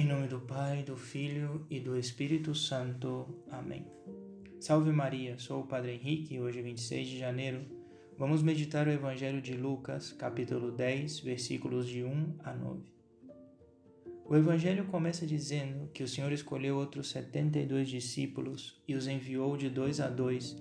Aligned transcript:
Em 0.00 0.06
nome 0.06 0.28
do 0.28 0.40
Pai, 0.40 0.82
do 0.82 0.96
Filho 0.96 1.66
e 1.68 1.78
do 1.78 1.94
Espírito 1.94 2.54
Santo. 2.54 3.44
Amém. 3.50 3.84
Salve 4.58 4.90
Maria, 4.90 5.38
sou 5.38 5.60
o 5.60 5.66
Padre 5.66 5.92
Henrique 5.92 6.36
e 6.36 6.40
hoje, 6.40 6.62
26 6.62 7.06
de 7.06 7.18
janeiro, 7.18 7.60
vamos 8.16 8.42
meditar 8.42 8.88
o 8.88 8.90
Evangelho 8.90 9.42
de 9.42 9.52
Lucas, 9.52 10.10
capítulo 10.10 10.72
10, 10.72 11.20
versículos 11.20 11.86
de 11.86 12.02
1 12.02 12.36
a 12.38 12.54
9. 12.54 12.80
O 14.24 14.34
Evangelho 14.34 14.86
começa 14.86 15.26
dizendo 15.26 15.90
que 15.92 16.02
o 16.02 16.08
Senhor 16.08 16.32
escolheu 16.32 16.78
outros 16.78 17.10
72 17.10 17.86
discípulos 17.86 18.82
e 18.88 18.94
os 18.94 19.06
enviou 19.06 19.54
de 19.54 19.68
dois 19.68 20.00
a 20.00 20.08
dois 20.08 20.56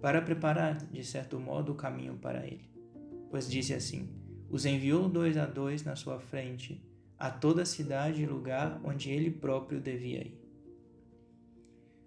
para 0.00 0.22
preparar, 0.22 0.76
de 0.76 1.02
certo 1.02 1.40
modo, 1.40 1.72
o 1.72 1.76
caminho 1.76 2.18
para 2.18 2.46
ele. 2.46 2.70
Pois 3.32 3.50
disse 3.50 3.74
assim: 3.74 4.08
Os 4.48 4.64
enviou 4.64 5.08
dois 5.08 5.36
a 5.36 5.44
dois 5.44 5.82
na 5.82 5.96
sua 5.96 6.20
frente 6.20 6.85
a 7.18 7.30
toda 7.30 7.62
a 7.62 7.66
cidade 7.66 8.22
e 8.22 8.26
lugar 8.26 8.80
onde 8.84 9.10
ele 9.10 9.30
próprio 9.30 9.80
devia 9.80 10.18
ir. 10.18 10.38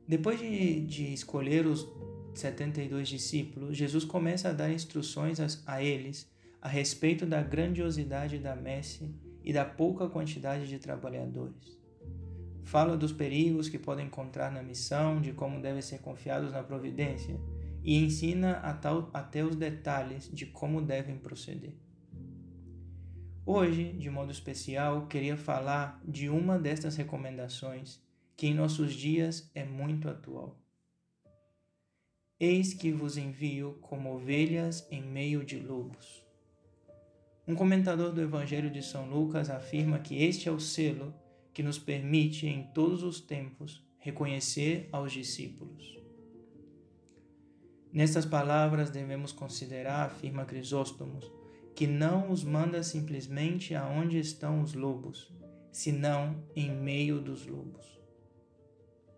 Depois 0.07 0.39
de, 0.39 0.81
de 0.81 1.13
escolher 1.13 1.65
os 1.65 1.87
72 2.33 3.07
discípulos, 3.07 3.77
Jesus 3.77 4.03
começa 4.03 4.49
a 4.49 4.53
dar 4.53 4.71
instruções 4.71 5.39
a, 5.39 5.47
a 5.65 5.83
eles 5.83 6.29
a 6.61 6.67
respeito 6.67 7.25
da 7.25 7.41
grandiosidade 7.41 8.37
da 8.37 8.55
messe 8.55 9.13
e 9.43 9.53
da 9.53 9.63
pouca 9.63 10.09
quantidade 10.09 10.67
de 10.67 10.79
trabalhadores. 10.79 11.79
Fala 12.63 12.97
dos 12.97 13.11
perigos 13.11 13.69
que 13.69 13.79
podem 13.79 14.07
encontrar 14.07 14.51
na 14.51 14.61
missão, 14.61 15.19
de 15.21 15.33
como 15.33 15.61
devem 15.61 15.81
ser 15.81 15.99
confiados 15.99 16.51
na 16.51 16.61
providência 16.61 17.39
e 17.83 17.95
ensina 17.97 18.57
até 19.13 19.43
os 19.43 19.55
detalhes 19.55 20.29
de 20.31 20.45
como 20.45 20.81
devem 20.81 21.17
proceder. 21.17 21.73
Hoje, 23.51 23.93
de 23.93 24.11
modo 24.11 24.31
especial, 24.31 25.07
queria 25.07 25.35
falar 25.35 25.99
de 26.05 26.29
uma 26.29 26.59
destas 26.59 26.95
recomendações 26.95 27.99
que 28.37 28.45
em 28.45 28.53
nossos 28.53 28.93
dias 28.93 29.49
é 29.55 29.65
muito 29.65 30.07
atual. 30.07 30.55
Eis 32.39 32.75
que 32.75 32.91
vos 32.91 33.17
envio 33.17 33.79
como 33.81 34.13
ovelhas 34.13 34.87
em 34.91 35.01
meio 35.01 35.43
de 35.43 35.59
lobos. 35.59 36.23
Um 37.47 37.55
comentador 37.55 38.13
do 38.13 38.21
Evangelho 38.21 38.69
de 38.69 38.83
São 38.83 39.09
Lucas 39.09 39.49
afirma 39.49 39.97
que 39.97 40.23
este 40.23 40.47
é 40.47 40.51
o 40.51 40.59
selo 40.59 41.11
que 41.51 41.63
nos 41.63 41.79
permite, 41.79 42.45
em 42.45 42.67
todos 42.71 43.01
os 43.01 43.19
tempos, 43.19 43.83
reconhecer 43.97 44.87
aos 44.91 45.11
discípulos. 45.11 45.97
Nestas 47.91 48.27
palavras 48.27 48.91
devemos 48.91 49.31
considerar, 49.31 50.05
afirma 50.05 50.45
Crisóstomo, 50.45 51.19
que 51.79 51.87
não 51.87 52.29
os 52.29 52.43
manda 52.43 52.83
simplesmente 52.83 53.73
aonde 53.73 54.19
estão 54.19 54.61
os 54.61 54.73
lobos, 54.73 55.33
senão 55.71 56.43
em 56.53 56.69
meio 56.69 57.21
dos 57.21 57.47
lobos. 57.47 57.97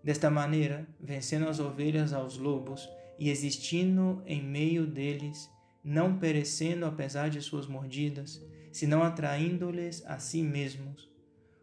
Desta 0.03 0.29
maneira, 0.29 0.87
vencendo 0.99 1.49
as 1.49 1.59
ovelhas 1.59 2.13
aos 2.13 2.37
lobos 2.37 2.87
e 3.17 3.31
existindo 3.31 4.21
em 4.27 4.43
meio 4.43 4.85
deles, 4.85 5.49
não 5.83 6.19
perecendo 6.19 6.85
apesar 6.85 7.31
de 7.31 7.41
suas 7.41 7.65
mordidas, 7.65 8.39
senão 8.71 9.01
atraindo-lhes 9.01 10.05
a 10.05 10.19
si 10.19 10.43
mesmos, 10.43 11.09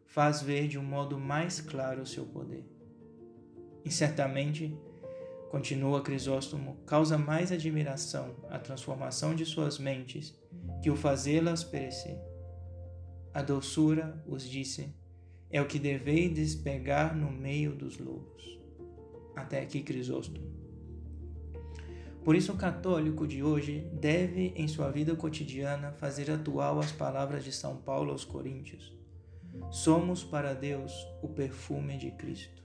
faz 0.05 0.43
ver 0.43 0.67
de 0.67 0.81
um 0.81 0.85
modo 0.85 1.17
mais 1.17 1.61
claro 1.61 2.03
o 2.03 2.07
seu 2.07 2.27
poder. 2.27 2.65
E 3.85 3.91
certamente, 3.93 4.77
continua 5.49 6.03
Crisóstomo, 6.03 6.77
causa 6.85 7.17
mais 7.17 7.53
admiração 7.53 8.35
a 8.51 8.59
transformação 8.59 9.33
de 9.33 9.47
suas 9.47 9.79
mentes 9.79 10.37
que 10.83 10.91
o 10.91 10.97
fazê-las 10.97 11.65
perecer. 11.65 12.19
A 13.33 13.43
doçura, 13.43 14.23
os 14.27 14.43
disse, 14.43 14.95
é 15.51 15.61
o 15.61 15.67
que 15.67 15.79
deveis 15.79 16.35
despegar 16.35 17.17
no 17.17 17.31
meio 17.31 17.75
dos 17.75 17.99
lobos. 17.99 18.59
Até 19.35 19.61
aqui 19.61 19.83
Crisóstomo. 19.83 20.59
Por 22.25 22.35
isso, 22.37 22.53
o 22.53 22.57
católico 22.57 23.27
de 23.27 23.43
hoje 23.43 23.89
deve, 23.93 24.53
em 24.55 24.69
sua 24.69 24.91
vida 24.91 25.17
cotidiana, 25.17 25.93
fazer 25.93 26.31
atual 26.31 26.79
as 26.79 26.93
palavras 26.93 27.45
de 27.45 27.53
São 27.53 27.77
Paulo 27.77 28.11
aos 28.11 28.25
Coríntios: 28.25 28.95
Somos 29.71 30.23
para 30.25 30.53
Deus 30.53 30.93
o 31.23 31.29
perfume 31.29 31.97
de 31.97 32.11
Cristo. 32.11 32.63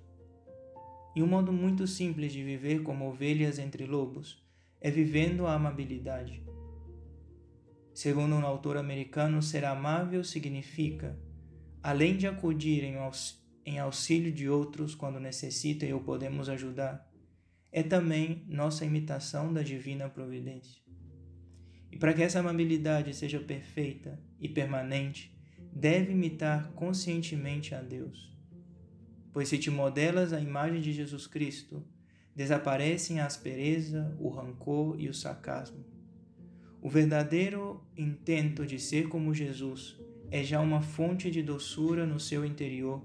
E 1.16 1.22
um 1.22 1.28
modo 1.28 1.54
muito 1.54 1.86
simples 1.88 2.34
de 2.34 2.44
viver 2.44 2.82
como 2.82 3.08
ovelhas 3.08 3.60
entre 3.60 3.86
lobos 3.86 4.44
é 4.82 4.92
vivendo 4.92 5.46
a 5.46 5.54
amabilidade. 5.54 6.44
Segundo 7.94 8.36
um 8.36 8.46
autor 8.46 8.76
americano, 8.78 9.42
ser 9.42 9.66
amável 9.66 10.24
significa, 10.24 11.16
além 11.82 12.18
de 12.18 12.26
acudir 12.26 12.84
em 13.66 13.80
auxílio 13.80 14.32
de 14.32 14.50
outros 14.50 14.96
quando 14.96 15.20
necessitam 15.20 15.88
e 15.88 15.94
o 15.94 16.00
podemos 16.00 16.50
ajudar, 16.50 17.08
é 17.72 17.84
também 17.84 18.46
nossa 18.48 18.84
imitação 18.84 19.54
da 19.54 19.62
divina 19.62 20.10
providência. 20.10 20.82
E 21.92 21.98
para 21.98 22.14
que 22.14 22.24
essa 22.24 22.40
amabilidade 22.40 23.14
seja 23.14 23.40
perfeita 23.40 24.20
e 24.40 24.50
permanente, 24.50 25.32
deve 25.72 26.14
imitar 26.14 26.72
conscientemente 26.74 27.76
a 27.76 27.82
Deus. 27.82 28.36
Pois 29.32 29.50
se 29.50 29.60
te 29.60 29.70
modelas 29.70 30.34
a 30.34 30.40
imagem 30.40 30.82
de 30.82 30.92
Jesus 30.92 31.28
Cristo, 31.28 31.86
desaparecem 32.36 33.20
a 33.20 33.28
aspereza, 33.28 34.16
o 34.20 34.30
rancor 34.30 35.00
e 35.00 35.08
o 35.10 35.14
sarcasmo. 35.14 35.93
O 36.84 36.90
verdadeiro 36.90 37.82
intento 37.96 38.66
de 38.66 38.78
ser 38.78 39.08
como 39.08 39.34
Jesus 39.34 39.98
é 40.30 40.44
já 40.44 40.60
uma 40.60 40.82
fonte 40.82 41.32
de 41.32 41.42
doçura 41.42 42.06
no 42.06 42.20
seu 42.20 42.44
interior 42.44 43.02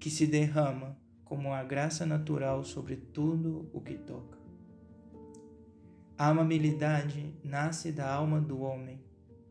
que 0.00 0.10
se 0.10 0.26
derrama 0.26 0.98
como 1.24 1.52
a 1.52 1.62
graça 1.62 2.04
natural 2.04 2.64
sobre 2.64 2.96
tudo 2.96 3.70
o 3.72 3.80
que 3.80 3.94
toca. 3.94 4.36
A 6.18 6.30
amabilidade 6.30 7.32
nasce 7.44 7.92
da 7.92 8.12
alma 8.12 8.40
do 8.40 8.62
homem, 8.62 9.00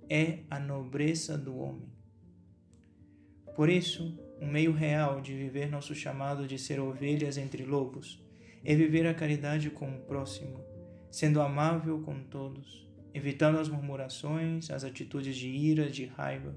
é 0.10 0.40
a 0.50 0.60
nobreza 0.60 1.38
do 1.38 1.56
homem. 1.58 1.90
Por 3.56 3.70
isso, 3.70 4.20
um 4.42 4.52
meio 4.52 4.74
real 4.74 5.22
de 5.22 5.34
viver 5.34 5.72
nosso 5.72 5.96
chamado 5.96 6.46
de 6.46 6.60
ser 6.60 6.82
ovelhas 6.82 7.38
entre 7.38 7.64
lobos 7.64 8.22
é 8.62 8.76
viver 8.76 9.08
a 9.08 9.14
caridade 9.14 9.70
com 9.70 9.90
o 9.90 10.02
próximo, 10.02 10.60
sendo 11.10 11.42
amável 11.42 12.02
com 12.02 12.22
todos 12.26 12.89
evitando 13.14 13.60
as 13.60 13.70
murmurações, 13.70 14.70
as 14.70 14.84
atitudes 14.84 15.36
de 15.36 15.48
ira, 15.48 15.90
de 15.90 16.06
raiva, 16.06 16.56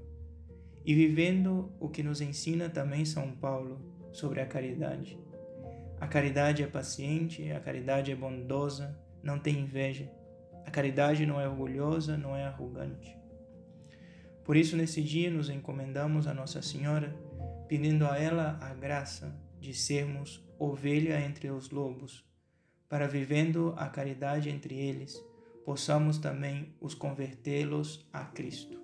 e 0.85 0.93
vivendo 0.93 1.71
o 1.79 1.89
que 1.89 2.03
nos 2.03 2.21
ensina 2.21 2.69
também 2.69 3.05
São 3.05 3.31
Paulo 3.31 3.81
sobre 4.11 4.41
a 4.41 4.45
caridade. 4.45 5.17
A 5.99 6.07
caridade 6.07 6.61
é 6.61 6.67
paciente, 6.67 7.49
a 7.51 7.59
caridade 7.59 8.11
é 8.11 8.15
bondosa, 8.15 8.99
não 9.23 9.39
tem 9.39 9.59
inveja. 9.59 10.11
A 10.65 10.71
caridade 10.71 11.25
não 11.25 11.39
é 11.39 11.47
orgulhosa, 11.47 12.17
não 12.17 12.35
é 12.35 12.43
arrogante. 12.43 13.17
Por 14.43 14.57
isso, 14.57 14.75
nesse 14.75 15.01
dia, 15.01 15.31
nos 15.31 15.49
encomendamos 15.49 16.27
a 16.27 16.33
Nossa 16.33 16.61
Senhora, 16.61 17.15
pedindo 17.67 18.05
a 18.05 18.17
ela 18.17 18.57
a 18.61 18.73
graça 18.73 19.33
de 19.59 19.73
sermos 19.73 20.45
ovelha 20.59 21.19
entre 21.21 21.49
os 21.49 21.69
lobos, 21.69 22.25
para 22.89 23.07
vivendo 23.07 23.73
a 23.77 23.87
caridade 23.87 24.49
entre 24.49 24.75
eles 24.75 25.23
possamos 25.65 26.17
também 26.17 26.75
os 26.79 26.93
convertê-los 26.93 28.07
a 28.11 28.25
Cristo. 28.25 28.82